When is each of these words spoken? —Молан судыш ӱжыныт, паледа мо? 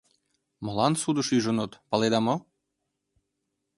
—Молан 0.65 0.93
судыш 1.01 1.27
ӱжыныт, 1.37 1.71
паледа 1.89 2.19
мо? 2.25 2.35